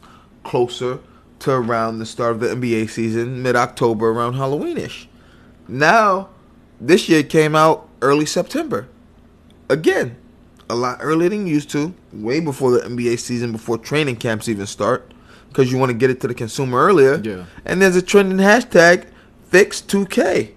closer 0.42 0.98
to 1.40 1.50
around 1.52 1.98
the 1.98 2.06
start 2.06 2.32
of 2.32 2.40
the 2.40 2.48
NBA 2.48 2.90
season, 2.90 3.42
mid 3.42 3.56
October, 3.56 4.10
around 4.10 4.34
Halloweenish. 4.34 5.06
Now, 5.68 6.28
this 6.80 7.08
year 7.08 7.22
came 7.22 7.54
out 7.54 7.88
early 8.02 8.26
September. 8.26 8.88
Again, 9.68 10.16
a 10.68 10.74
lot 10.74 10.98
earlier 11.00 11.28
than 11.28 11.46
used 11.46 11.70
to, 11.70 11.94
way 12.12 12.40
before 12.40 12.70
the 12.70 12.80
NBA 12.80 13.18
season, 13.18 13.52
before 13.52 13.78
training 13.78 14.16
camps 14.16 14.48
even 14.48 14.66
start, 14.66 15.13
because 15.54 15.70
you 15.70 15.78
want 15.78 15.90
to 15.90 15.96
get 15.96 16.10
it 16.10 16.20
to 16.20 16.26
the 16.26 16.34
consumer 16.34 16.84
earlier. 16.84 17.20
Yeah. 17.22 17.44
And 17.64 17.80
there's 17.80 17.94
a 17.94 18.02
trending 18.02 18.38
hashtag, 18.38 19.06
fix 19.46 19.80
2K. 19.80 20.50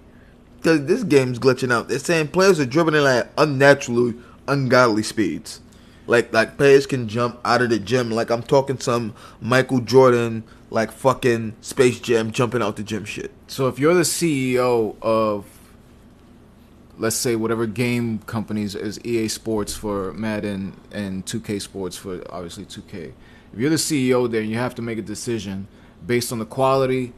Because 0.56 0.86
this 0.86 1.04
game's 1.04 1.38
glitching 1.38 1.72
out. 1.72 1.88
They're 1.88 2.00
saying 2.00 2.28
players 2.28 2.58
are 2.58 2.66
dribbling 2.66 3.06
at 3.06 3.30
unnaturally, 3.38 4.16
ungodly 4.48 5.04
speeds. 5.04 5.60
Like 6.08 6.32
like 6.32 6.56
players 6.56 6.86
can 6.86 7.06
jump 7.06 7.38
out 7.44 7.62
of 7.62 7.70
the 7.70 7.78
gym. 7.78 8.10
Like 8.10 8.30
I'm 8.30 8.42
talking 8.42 8.80
some 8.80 9.14
Michael 9.40 9.80
Jordan, 9.80 10.42
like 10.68 10.90
fucking 10.90 11.54
Space 11.60 12.00
Jam 12.00 12.32
jumping 12.32 12.60
out 12.60 12.74
the 12.74 12.82
gym 12.82 13.04
shit. 13.04 13.30
So 13.46 13.68
if 13.68 13.78
you're 13.78 13.94
the 13.94 14.00
CEO 14.00 14.96
of 15.00 15.44
let's 16.98 17.14
say 17.14 17.36
whatever 17.36 17.66
game 17.66 18.18
companies 18.20 18.74
is 18.74 18.98
EA 19.04 19.28
Sports 19.28 19.76
for 19.76 20.12
Madden 20.14 20.80
and 20.90 21.24
2K 21.24 21.62
Sports 21.62 21.96
for 21.96 22.20
obviously 22.32 22.64
2K. 22.64 23.12
If 23.52 23.58
you're 23.58 23.70
the 23.70 23.76
CEO 23.76 24.30
there 24.30 24.42
you 24.42 24.56
have 24.56 24.74
to 24.76 24.82
make 24.82 24.98
a 24.98 25.02
decision 25.02 25.68
based 26.06 26.32
on 26.32 26.38
the 26.38 26.46
quality 26.46 27.12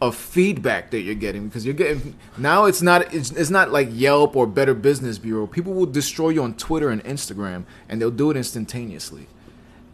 of 0.00 0.14
feedback 0.14 0.90
that 0.90 1.00
you're 1.00 1.14
getting 1.14 1.48
because 1.48 1.64
you're 1.64 1.74
getting 1.74 2.14
now 2.38 2.66
it's 2.66 2.82
not 2.82 3.12
it's, 3.12 3.30
it's 3.32 3.50
not 3.50 3.70
like 3.70 3.88
Yelp 3.90 4.36
or 4.36 4.46
Better 4.46 4.74
Business 4.74 5.18
Bureau. 5.18 5.46
People 5.46 5.74
will 5.74 5.86
destroy 5.86 6.30
you 6.30 6.42
on 6.42 6.54
Twitter 6.54 6.88
and 6.90 7.02
Instagram 7.04 7.64
and 7.88 8.00
they'll 8.00 8.10
do 8.10 8.30
it 8.30 8.36
instantaneously. 8.36 9.26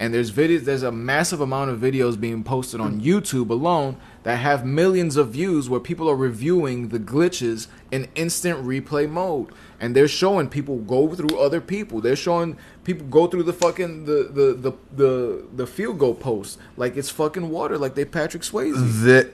And 0.01 0.15
there's 0.15 0.31
videos 0.31 0.61
there's 0.65 0.85
a 0.85 0.93
massive 0.93 1.41
amount 1.41 1.71
of 1.71 1.81
videos 1.81 2.19
being 2.21 2.45
posted 2.45 2.81
on 2.81 3.01
YouTube 3.01 3.51
alone 3.51 3.97
that 4.23 4.37
have 4.37 4.65
millions 4.65 5.17
of 5.17 5.31
views 5.31 5.69
where 5.69 5.81
people 5.81 6.09
are 6.09 6.15
reviewing 6.15 6.91
the 6.91 7.01
glitches 7.01 7.67
in 7.91 8.07
instant 8.15 8.65
replay 8.65 9.11
mode. 9.11 9.49
And 9.81 9.97
they're 9.97 10.07
showing 10.07 10.49
people 10.49 10.77
go 10.79 11.13
through 11.15 11.39
other 11.41 11.61
people. 11.61 12.01
They're 12.01 12.15
showing 12.15 12.57
people 12.85 13.07
go 13.09 13.27
through 13.27 13.43
the 13.45 13.53
fucking 13.53 14.05
the 14.05 14.31
the 14.33 14.55
the 14.55 14.73
the, 14.97 15.47
the 15.57 15.67
field 15.67 15.99
goal 15.99 16.15
post 16.15 16.59
like 16.77 16.97
it's 16.97 17.11
fucking 17.11 17.51
water, 17.51 17.77
like 17.77 17.95
they 17.97 18.05
Patrick 18.05 18.43
Swayze. 18.45 18.75
The 19.03 19.33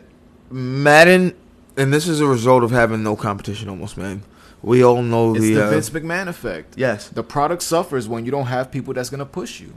Madden, 0.51 1.35
and 1.77 1.93
this 1.93 2.07
is 2.07 2.21
a 2.21 2.27
result 2.27 2.63
of 2.63 2.71
having 2.71 3.03
no 3.03 3.17
competition 3.17 3.69
almost, 3.69 3.97
man. 3.97 4.23
We 4.63 4.83
all 4.83 5.03
know 5.03 5.33
the. 5.35 5.39
It's 5.39 5.47
the, 5.49 5.55
the 5.55 5.67
uh, 5.67 5.71
Vince 5.71 5.91
McMahon 5.91 6.29
effect. 6.29 6.75
yes, 6.79 7.09
The 7.09 7.23
product 7.23 7.63
suffers 7.63 8.09
when 8.09 8.25
you 8.25 8.31
don't 8.31 8.47
have 8.47 8.71
people 8.71 8.95
that's 8.95 9.11
gonna 9.11 9.27
push 9.27 9.61
you. 9.61 9.75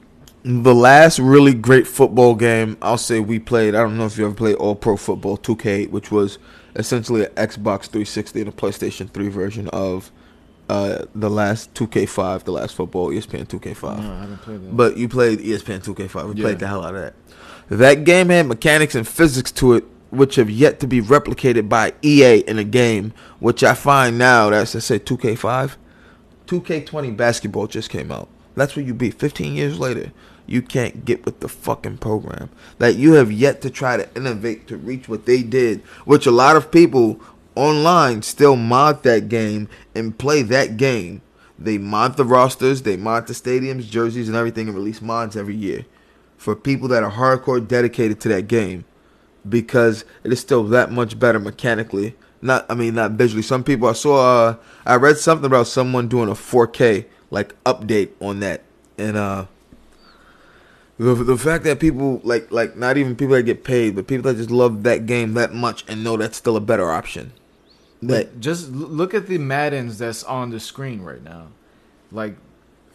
The 0.50 0.74
last 0.74 1.20
really 1.20 1.54
great 1.54 1.86
football 1.86 2.34
game 2.34 2.78
I'll 2.82 2.98
say 2.98 3.20
we 3.20 3.38
played. 3.38 3.76
I 3.76 3.82
don't 3.82 3.98
know 3.98 4.06
if 4.06 4.18
you 4.18 4.26
ever 4.26 4.34
played 4.34 4.56
All 4.56 4.76
Pro 4.76 4.96
Football 4.96 5.38
2K, 5.38 5.90
which 5.90 6.10
was 6.10 6.40
essentially 6.78 7.26
an 7.26 7.32
Xbox 7.34 7.88
360 7.88 8.40
and 8.40 8.50
a 8.50 8.54
PlayStation 8.54 9.10
3 9.10 9.28
version 9.28 9.68
of 9.74 10.10
uh, 10.70 11.04
the 11.14 11.30
last 11.30 11.74
2K5, 11.74 12.46
the 12.46 12.54
last 12.54 12.76
football 12.76 13.10
ESPN 13.10 13.46
2K5. 13.46 14.02
No, 14.02 14.14
I 14.14 14.20
haven't 14.22 14.38
played 14.38 14.62
that. 14.64 14.78
But 14.78 14.96
you 14.96 15.10
played 15.10 15.40
ESPN 15.40 15.84
2K5. 15.84 16.30
We 16.30 16.36
Yeah. 16.36 16.44
played 16.46 16.60
the 16.60 16.68
hell 16.68 16.86
out 16.86 16.96
of 16.96 17.02
that. 17.02 17.14
That 17.68 18.06
game 18.06 18.30
had 18.30 18.48
mechanics 18.48 18.96
and 18.96 19.06
physics 19.06 19.52
to 19.54 19.74
it, 19.74 19.84
which 20.12 20.36
have 20.36 20.50
yet 20.50 20.80
to 20.80 20.88
be 20.88 21.02
replicated 21.02 21.68
by 21.68 21.92
EA 22.02 22.38
in 22.48 22.58
a 22.58 22.64
game. 22.64 23.12
Which 23.40 23.66
I 23.66 23.74
find 23.74 24.18
now 24.18 24.50
that's 24.52 24.78
I 24.78 24.80
say 24.80 24.98
2K5, 24.98 25.76
2K20 26.48 27.18
basketball 27.18 27.68
just 27.68 27.90
came 27.90 28.14
out. 28.14 28.30
That's 28.58 28.76
where 28.76 28.84
you 28.84 28.96
be. 28.96 29.12
15 29.12 29.54
years 29.54 29.80
later, 29.80 30.12
you 30.48 30.64
can't 30.64 31.06
get 31.06 31.26
with 31.26 31.42
the 31.42 31.48
fucking 31.48 32.00
program. 32.00 32.50
That 32.80 32.96
you 32.96 33.14
have 33.14 33.32
yet 33.32 33.62
to 33.62 33.70
try 33.70 33.98
to 33.98 34.10
innovate 34.16 34.68
to 34.68 34.78
reach 34.78 35.08
what 35.08 35.28
they 35.28 35.44
did, 35.44 35.82
which 36.06 36.26
a 36.26 36.32
lot 36.32 36.56
of 36.56 36.72
people 36.72 37.22
online 37.54 38.24
still 38.24 38.56
mod 38.56 39.04
that 39.04 39.30
game 39.30 39.70
and 39.94 40.18
play 40.18 40.42
that 40.42 40.76
game. 40.76 41.22
They 41.60 41.78
mod 41.78 42.18
the 42.18 42.26
rosters, 42.26 42.82
they 42.82 42.98
mod 42.98 43.28
the 43.28 43.34
stadiums, 43.34 43.88
jerseys, 43.88 44.28
and 44.28 44.36
everything, 44.36 44.68
and 44.68 44.76
release 44.76 45.04
mods 45.04 45.38
every 45.38 45.56
year 45.56 45.86
for 46.36 46.56
people 46.56 46.88
that 46.88 47.04
are 47.04 47.12
hardcore 47.12 47.66
dedicated 47.66 48.20
to 48.22 48.30
that 48.30 48.48
game 48.48 48.86
because 49.48 50.04
it 50.24 50.34
is 50.34 50.40
still 50.40 50.64
that 50.64 50.92
much 50.92 51.20
better 51.20 51.40
mechanically. 51.40 52.16
Not, 52.42 52.66
I 52.70 52.74
mean, 52.74 52.96
not 52.96 53.12
visually. 53.12 53.44
Some 53.44 53.64
people 53.64 53.88
I 53.88 53.94
saw, 53.94 54.48
uh, 54.48 54.56
I 54.86 54.96
read 54.96 55.18
something 55.18 55.46
about 55.46 55.68
someone 55.68 56.08
doing 56.08 56.30
a 56.30 56.34
4K 56.34 57.06
like 57.30 57.62
update 57.64 58.10
on 58.20 58.40
that, 58.40 58.64
and 58.98 59.18
uh, 59.18 59.46
the 60.98 61.14
the 61.14 61.38
fact 61.38 61.64
that 61.66 61.80
people 61.80 62.22
like 62.24 62.52
like 62.52 62.76
not 62.76 62.98
even 62.98 63.16
people 63.16 63.36
that 63.36 63.44
get 63.44 63.64
paid, 63.64 63.96
but 63.96 64.08
people 64.08 64.32
that 64.32 64.38
just 64.38 64.52
love 64.52 64.84
that 64.84 65.06
game 65.06 65.34
that 65.34 65.54
much 65.54 65.86
and 65.88 66.04
know 66.04 66.18
that's 66.18 66.38
still 66.38 66.56
a 66.56 66.62
better 66.62 66.92
option. 66.92 67.34
That 68.02 68.40
just 68.40 68.72
look 68.72 69.14
at 69.14 69.28
the 69.28 69.38
Maddens 69.38 69.98
that's 69.98 70.24
on 70.24 70.52
the 70.52 70.60
screen 70.60 71.02
right 71.02 71.24
now. 71.24 71.48
Like 72.12 72.36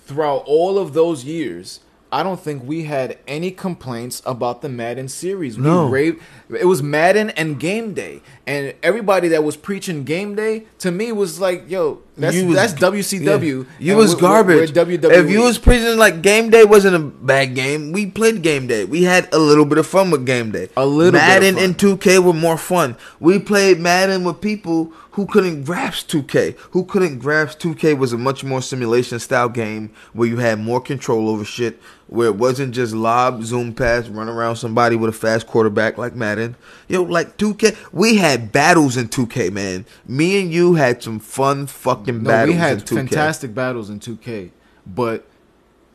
throughout 0.04 0.44
all 0.46 0.78
of 0.78 0.94
those 0.94 1.24
years, 1.24 1.80
I 2.12 2.23
don't 2.23 2.38
think 2.38 2.62
we 2.66 2.85
had 2.85 3.16
any 3.26 3.50
complaints 3.50 4.21
about 4.26 4.61
the 4.61 4.69
Madden 4.69 5.09
series. 5.09 5.57
We 5.57 5.64
No. 5.64 5.88
raved, 5.88 6.21
it 6.50 6.66
was 6.66 6.83
Madden 6.83 7.31
and 7.31 7.59
Game 7.59 7.95
Day, 7.95 8.21
and 8.47 8.75
everybody 8.83 9.28
that 9.28 9.42
was 9.42 9.57
preaching 9.57 10.04
Game 10.04 10.35
Day 10.35 10.64
to 10.81 10.90
me 10.90 11.11
was 11.11 11.40
like, 11.40 11.64
"Yo, 11.69 12.00
that's 12.19 12.37
was- 12.42 12.54
that's 12.54 12.75
WCW. 12.75 13.64
Yeah. 13.78 13.92
You 13.92 13.97
was 13.97 14.11
we're- 14.11 14.21
garbage. 14.21 14.73
we're. 14.75 15.11
If 15.11 15.31
you 15.31 15.40
was 15.40 15.57
preaching 15.57 15.97
like 15.97 16.21
game 16.21 16.50
day 16.50 16.64
wasn't 16.64 16.97
a 16.97 16.99
bad 16.99 17.54
game, 17.54 17.92
we 17.92 18.04
played 18.04 18.42
game 18.42 18.66
day. 18.66 18.85
We 18.85 19.04
had 19.04 19.28
a 19.33 19.38
little 19.38 19.64
bit 19.64 19.78
of 19.78 19.87
fun 19.87 20.11
with 20.11 20.26
game 20.26 20.50
day. 20.50 20.69
A 20.76 20.85
little 20.85 21.12
bit 21.12 21.23
of 21.23 21.26
Madden 21.28 21.57
and 21.57 21.78
2K 21.78 22.19
were 22.19 22.35
more 22.35 22.59
fun. 22.59 22.97
We 23.21 23.38
played 23.38 23.81
Madden 23.81 24.23
with 24.25 24.42
people 24.42 24.92
who 25.12 25.26
couldn't 25.26 25.64
grasp 25.64 26.09
2K. 26.09 26.57
Who 26.71 26.85
couldn't 26.85 27.19
grasp 27.19 27.59
2K 27.61 27.97
was 27.99 28.12
a 28.12 28.19
much 28.19 28.45
more 28.45 28.62
simulation 28.62 29.19
style 29.19 29.49
game 29.49 29.90
where 30.12 30.28
you 30.28 30.38
had 30.38 30.59
more 30.59 30.81
control 30.81 31.28
over 31.28 31.45
shit. 31.45 31.81
Where 32.07 32.28
it 32.28 32.37
wasn't 32.37 32.75
just 32.75 32.95
lob, 32.95 33.42
zoom 33.45 33.75
pass, 33.75 34.09
run 34.09 34.28
around 34.28 34.57
somebody 34.57 34.97
with 34.97 35.11
a 35.11 35.12
fast 35.12 35.47
quarterback 35.47 35.99
like 35.99 36.14
Madden. 36.14 36.57
Yo, 36.88 37.02
like 37.02 37.37
2K, 37.37 37.76
we 37.92 38.16
had 38.16 38.52
battles 38.52 38.97
in 38.97 39.09
2K, 39.09 39.52
man. 39.52 39.85
Me 40.07 40.40
and 40.40 40.52
you 40.52 40.75
had 40.75 41.02
some 41.02 41.19
fun 41.19 41.66
fucking 41.66 42.23
No, 42.23 42.31
battles 42.31 42.57
we 42.57 42.62
in 42.62 42.78
2K. 42.78 42.90
We 42.90 42.97
had 42.97 43.09
fantastic 43.09 43.54
battles 43.54 43.90
in 43.90 44.00
2K. 44.00 44.50
But 44.87 45.26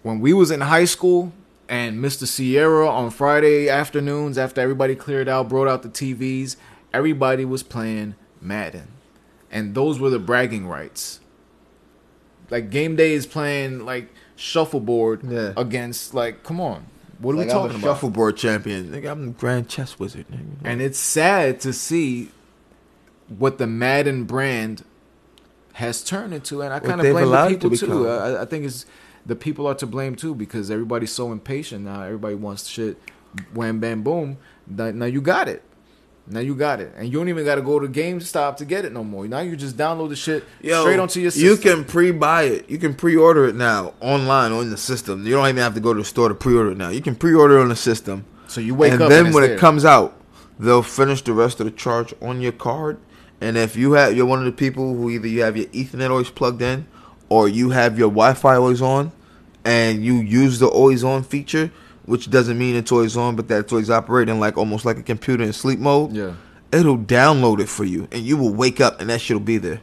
when 0.04 0.20
we 0.20 0.32
was 0.34 0.52
in 0.52 0.62
high 0.62 0.86
school 0.86 1.34
and 1.68 2.04
Mr. 2.04 2.28
Sierra 2.28 2.88
on 2.88 3.10
Friday 3.10 3.68
afternoons 3.68 4.38
after 4.38 4.62
everybody 4.62 4.96
cleared 4.96 5.28
out, 5.28 5.50
brought 5.50 5.68
out 5.68 5.82
the 5.82 5.90
TVs, 5.90 6.56
everybody 6.94 7.46
was 7.46 7.64
playing 7.64 8.16
Madden. 8.40 8.97
And 9.52 9.76
those 9.76 10.00
were 10.00 10.10
the 10.10 10.20
bragging 10.20 10.68
rights. 10.68 11.20
Like 12.50 12.70
game 12.70 12.96
day 12.96 13.14
is 13.14 13.26
playing 13.26 13.86
like 13.86 14.10
shuffleboard 14.36 15.22
Yeah. 15.24 15.54
against 15.58 16.14
like 16.14 16.44
come 16.44 16.60
on. 16.62 16.86
What 17.20 17.34
are 17.34 17.38
Like, 17.40 17.48
we 17.48 17.52
I'm 17.52 17.58
a 17.58 17.62
talking 17.62 17.80
about? 17.84 17.96
Shuffleboard 17.96 18.38
champion. 18.38 18.90
Nigga, 18.92 19.12
I'm 19.12 19.26
the 19.28 19.32
grand 19.34 19.68
chess 19.70 19.98
wizard. 20.00 20.28
Nigga. 20.32 20.46
And 20.64 20.82
it's 20.82 21.00
sad 21.00 21.60
to 21.62 21.74
see 21.74 22.30
what 23.28 23.58
the 23.58 23.68
Madden 23.68 24.26
brand 24.26 24.84
has 25.74 26.04
turned 26.04 26.34
into, 26.34 26.62
and 26.62 26.74
I 26.74 26.80
kind 26.80 27.02
of 27.02 27.08
blame 27.12 27.30
the 27.30 27.46
it 27.48 27.62
to 27.62 27.70
people 27.70 27.88
too. 27.88 28.10
I, 28.10 28.44
I 28.44 28.46
think 28.46 28.66
it's 28.66 28.86
the 29.26 29.36
people 29.36 29.68
are 29.68 29.76
to 29.76 29.86
blame 29.86 30.16
too 30.16 30.34
because 30.36 30.72
everybody's 30.72 31.12
so 31.12 31.32
impatient 31.32 31.86
now. 31.86 32.04
Everybody 32.04 32.36
wants 32.36 32.68
shit, 32.68 32.98
wham 33.54 33.80
bam 33.80 34.04
boom. 34.04 34.38
Now 34.68 35.06
you 35.06 35.22
got 35.22 35.50
it. 35.50 35.64
Now 36.30 36.42
you 36.42 36.56
got 36.56 36.82
it, 36.82 36.92
and 36.98 37.08
you 37.08 37.18
don't 37.18 37.30
even 37.30 37.46
got 37.46 37.56
to 37.56 37.62
go 37.62 37.80
to 37.80 37.88
GameStop 37.88 38.58
to 38.58 38.66
get 38.66 38.84
it 38.84 38.92
no 38.92 39.04
more. 39.04 39.26
Now 39.28 39.40
you 39.40 39.56
just 39.56 39.78
download 39.78 40.10
the 40.10 40.16
shit 40.18 40.44
Yo, 40.62 40.82
straight 40.82 41.00
onto 41.00 41.22
your 41.22 41.32
system. 41.32 41.48
You 41.48 41.56
can 41.56 41.86
pre-buy 41.86 42.44
it. 42.44 42.70
You 42.70 42.78
can 42.78 42.94
pre-order 42.96 43.46
it 43.46 43.56
now 43.56 43.94
online 44.02 44.52
on 44.52 44.70
the 44.70 44.78
system. 44.78 45.26
You 45.26 45.36
don't 45.36 45.48
even 45.48 45.58
have 45.58 45.76
to 45.76 45.80
go 45.80 45.94
to 45.94 46.00
the 46.00 46.06
store 46.06 46.28
to 46.28 46.36
pre-order 46.36 46.72
it 46.72 46.78
now. 46.78 46.90
You 46.90 47.02
can 47.02 47.16
pre-order 47.16 47.60
it 47.60 47.62
on 47.62 47.70
the 47.70 47.78
system. 47.78 48.26
so 48.48 48.60
you 48.60 48.76
wake 48.76 48.92
and 48.92 49.02
up, 49.02 49.10
then 49.10 49.20
and 49.20 49.28
then 49.28 49.34
when 49.34 49.44
it's 49.46 49.54
it 49.54 49.60
comes 49.60 49.86
out, 49.86 50.20
they'll 50.60 50.84
finish 50.84 51.22
the 51.22 51.34
rest 51.34 51.62
of 51.62 51.66
the 51.66 51.72
charge 51.72 52.14
on 52.22 52.42
your 52.42 52.52
card. 52.52 53.00
And 53.40 53.56
if 53.56 53.76
you 53.78 53.94
have, 53.94 54.16
you're 54.18 54.26
one 54.26 54.40
of 54.40 54.46
the 54.46 54.52
people 54.52 54.96
who 54.96 55.10
either 55.10 55.28
you 55.28 55.44
have 55.44 55.56
your 55.56 55.68
Ethernet 55.68 56.10
always 56.10 56.30
plugged 56.30 56.62
in, 56.62 56.88
or 57.30 57.48
you 57.48 57.70
have 57.70 57.98
your 57.98 58.10
Wi-Fi 58.10 58.56
always 58.56 58.82
on, 58.82 59.12
and 59.64 60.04
you 60.04 60.16
use 60.16 60.60
the 60.60 60.68
always 60.68 61.04
on 61.04 61.24
feature, 61.24 61.72
which 62.08 62.30
doesn't 62.32 62.58
mean 62.58 62.76
it's 62.76 62.90
toy's 62.90 63.16
on, 63.16 63.36
but 63.36 63.48
that 63.50 63.68
toy's 63.68 63.90
operating 63.92 64.40
like 64.40 64.58
almost 64.58 64.84
like 64.86 64.98
a 64.98 65.04
computer 65.04 65.44
in 65.44 65.54
sleep 65.54 65.78
mode. 65.80 66.14
yeah. 66.14 66.34
It'll 66.70 66.98
download 66.98 67.62
it 67.62 67.70
for 67.70 67.86
you, 67.86 68.10
and 68.12 68.24
you 68.24 68.36
will 68.36 68.54
wake 68.54 68.82
up, 68.82 69.00
and 69.00 69.10
that 69.10 69.22
shit'll 69.22 69.40
be 69.40 69.58
there. 69.58 69.80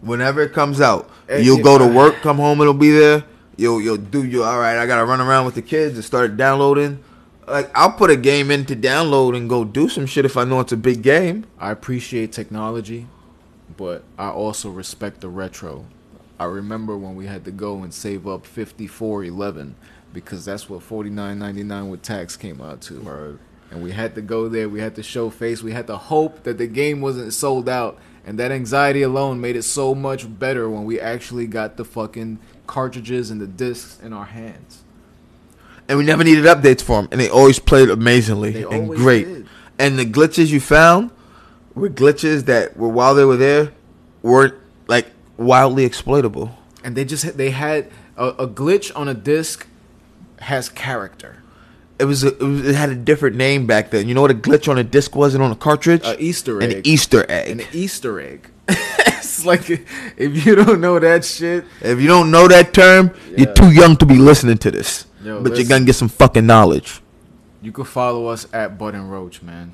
Whenever 0.00 0.42
it 0.42 0.52
comes 0.52 0.80
out, 0.80 1.08
And 1.28 1.44
you'll 1.44 1.62
go 1.62 1.78
to 1.78 1.86
work, 1.86 2.16
come 2.22 2.36
home, 2.38 2.60
it'll 2.60 2.74
be 2.74 2.90
there. 2.90 3.24
You'll 3.56 3.80
you'll 3.80 3.96
do 3.96 4.24
your 4.24 4.44
all 4.44 4.58
right. 4.58 4.76
I 4.76 4.86
gotta 4.86 5.04
run 5.04 5.20
around 5.20 5.46
with 5.46 5.54
the 5.54 5.62
kids 5.62 5.94
and 5.94 6.04
start 6.04 6.36
downloading. 6.36 7.02
Like 7.46 7.70
I'll 7.76 7.92
put 7.92 8.10
a 8.10 8.16
game 8.16 8.50
in 8.50 8.66
to 8.66 8.76
download 8.76 9.36
and 9.36 9.48
go 9.48 9.64
do 9.64 9.88
some 9.88 10.06
shit 10.06 10.24
if 10.24 10.36
I 10.36 10.44
know 10.44 10.60
it's 10.60 10.72
a 10.72 10.76
big 10.76 11.02
game. 11.02 11.46
I 11.58 11.70
appreciate 11.70 12.32
technology, 12.32 13.06
but 13.76 14.02
I 14.18 14.28
also 14.28 14.70
respect 14.70 15.20
the 15.20 15.28
retro. 15.28 15.86
I 16.38 16.44
remember 16.44 16.98
when 16.98 17.14
we 17.16 17.26
had 17.26 17.44
to 17.46 17.50
go 17.50 17.82
and 17.82 17.94
save 17.94 18.26
up 18.26 18.44
fifty 18.44 18.86
four 18.86 19.24
eleven 19.24 19.76
because 20.12 20.44
that's 20.44 20.68
what 20.68 20.82
forty 20.82 21.10
nine 21.10 21.38
ninety 21.38 21.62
nine 21.62 21.88
with 21.88 22.02
tax 22.02 22.36
came 22.36 22.60
out 22.60 22.80
to. 22.82 23.38
And 23.70 23.82
we 23.82 23.90
had 23.92 24.14
to 24.14 24.22
go 24.22 24.48
there. 24.48 24.68
We 24.68 24.80
had 24.80 24.94
to 24.94 25.02
show 25.02 25.28
face. 25.28 25.62
We 25.62 25.72
had 25.72 25.86
to 25.88 25.96
hope 25.96 26.44
that 26.44 26.56
the 26.58 26.66
game 26.68 27.00
wasn't 27.00 27.32
sold 27.34 27.68
out. 27.68 27.98
And 28.24 28.38
that 28.40 28.50
anxiety 28.52 29.02
alone 29.02 29.40
made 29.40 29.54
it 29.56 29.62
so 29.62 29.94
much 29.94 30.26
better 30.38 30.68
when 30.70 30.84
we 30.84 30.98
actually 31.00 31.46
got 31.46 31.76
the 31.76 31.84
fucking 31.84 32.38
cartridges 32.66 33.30
and 33.30 33.40
the 33.40 33.46
discs 33.46 34.00
in 34.02 34.12
our 34.12 34.24
hands. 34.24 34.82
And 35.88 35.98
we 35.98 36.04
never 36.04 36.24
needed 36.24 36.44
updates 36.44 36.82
for 36.82 37.00
them, 37.00 37.08
and 37.12 37.20
they 37.20 37.28
always 37.28 37.60
played 37.60 37.88
amazingly 37.88 38.50
They 38.50 38.64
and 38.64 38.88
great. 38.88 39.24
did. 39.26 39.46
And 39.78 39.96
the 39.98 40.04
glitches 40.06 40.48
you 40.48 40.58
found 40.60 41.10
were 41.76 41.88
glitches 41.88 42.46
that 42.46 42.76
were 42.76 42.88
while 42.88 43.14
they 43.14 43.24
were 43.24 43.36
there 43.36 43.72
weren't 44.22 44.54
like 44.88 45.06
wildly 45.36 45.84
exploitable. 45.84 46.56
and 46.82 46.96
they 46.96 47.04
just 47.04 47.22
had- 47.24 47.36
they 47.36 47.50
had 47.50 47.88
a, 48.16 48.28
a 48.30 48.48
glitch 48.48 48.90
on 48.96 49.06
a 49.06 49.14
disc 49.14 49.66
has 50.40 50.68
character. 50.68 51.42
It 51.98 52.04
was, 52.04 52.24
a, 52.24 52.28
it 52.28 52.42
was 52.42 52.66
it 52.68 52.74
had 52.74 52.90
a 52.90 52.94
different 52.94 53.36
name 53.36 53.66
back 53.66 53.90
then. 53.90 54.06
You 54.06 54.14
know 54.14 54.20
what 54.20 54.30
a 54.30 54.34
glitch 54.34 54.68
on 54.68 54.76
a 54.76 54.84
disc 54.84 55.16
was 55.16 55.34
and 55.34 55.42
on 55.42 55.50
a 55.50 55.56
cartridge? 55.56 56.02
A 56.04 56.20
Easter 56.22 56.60
egg. 56.62 56.72
An. 56.72 56.82
Easter 56.86 57.24
egg. 57.30 57.50
An 57.50 57.62
Easter 57.72 58.20
egg. 58.20 58.50
it's 58.68 59.46
like 59.46 59.70
if 59.70 60.44
you 60.46 60.54
don't 60.56 60.80
know 60.80 60.98
that 60.98 61.24
shit, 61.24 61.64
If 61.80 62.00
you 62.00 62.06
don't 62.06 62.30
know 62.30 62.48
that 62.48 62.74
term, 62.74 63.12
Yeah. 63.30 63.38
you're 63.44 63.54
too 63.54 63.70
young 63.72 63.96
to 63.96 64.04
be 64.06 64.16
listening 64.16 64.58
to 64.58 64.70
this. 64.70 65.06
Yo, 65.22 65.42
but 65.42 65.56
you're 65.56 65.66
gonna 65.66 65.84
get 65.86 65.94
some 65.94 66.08
fucking 66.08 66.44
knowledge. 66.46 67.00
you 67.62 67.72
can 67.72 67.84
follow 67.84 68.26
us 68.26 68.46
at 68.52 68.76
Button 68.78 69.08
Roach, 69.08 69.42
man. 69.42 69.72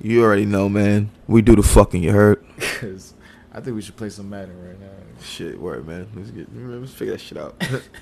You 0.00 0.22
already 0.24 0.44
know, 0.46 0.68
man. 0.68 1.10
We 1.28 1.40
do 1.40 1.54
the 1.54 1.62
fucking. 1.62 2.02
You 2.02 2.10
heard? 2.12 2.44
Cause 2.80 3.14
I 3.52 3.60
think 3.60 3.76
we 3.76 3.82
should 3.82 3.96
play 3.96 4.10
some 4.10 4.28
Madden 4.28 4.60
right 4.66 4.78
now. 4.80 4.88
Shit, 5.22 5.60
word, 5.60 5.86
man. 5.86 6.08
Let's 6.16 6.30
get. 6.30 6.48
Let's 6.52 6.92
figure 6.92 7.12
that 7.12 7.20
shit 7.20 7.38
out. 7.38 7.54